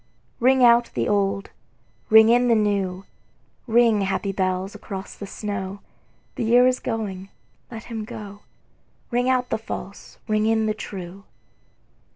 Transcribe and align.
Ring 0.39 0.63
out 0.63 0.89
the 0.95 1.07
old, 1.07 1.51
ring 2.09 2.29
in 2.29 2.47
the 2.47 2.55
new, 2.55 3.05
Ring, 3.67 4.01
happy 4.01 4.31
bells, 4.31 4.73
across 4.73 5.13
the 5.13 5.27
snow: 5.27 5.81
The 6.33 6.43
year 6.43 6.65
is 6.65 6.79
going, 6.79 7.29
let 7.69 7.83
him 7.83 8.03
go; 8.03 8.39
Ring 9.11 9.29
out 9.29 9.49
the 9.51 9.59
false, 9.59 10.17
ring 10.27 10.47
in 10.47 10.65
the 10.65 10.73
true. 10.73 11.25